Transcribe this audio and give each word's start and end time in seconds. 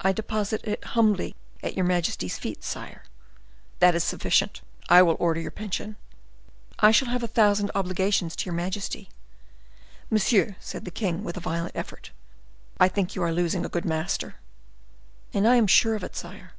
"I 0.00 0.10
deposit 0.10 0.64
it 0.64 0.82
humbly 0.84 1.36
at 1.62 1.76
your 1.76 1.84
majesty's 1.84 2.36
feet, 2.36 2.64
sire." 2.64 3.04
"That 3.78 3.94
is 3.94 4.02
sufficient. 4.02 4.60
I 4.88 5.02
will 5.02 5.14
order 5.20 5.40
your 5.40 5.52
pension." 5.52 5.94
"I 6.80 6.90
shall 6.90 7.06
have 7.06 7.22
a 7.22 7.28
thousand 7.28 7.70
obligations 7.72 8.34
to 8.34 8.46
your 8.46 8.54
majesty." 8.54 9.08
"Monsieur," 10.10 10.56
said 10.58 10.84
the 10.84 10.90
king, 10.90 11.22
with 11.22 11.36
a 11.36 11.46
violent 11.46 11.76
effort, 11.76 12.10
"I 12.80 12.88
think 12.88 13.14
you 13.14 13.22
are 13.22 13.30
losing 13.32 13.64
a 13.64 13.68
good 13.68 13.84
master." 13.84 14.34
"And 15.32 15.46
I 15.46 15.54
am 15.54 15.68
sure 15.68 15.94
of 15.94 16.02
it, 16.02 16.16
sire." 16.16 16.54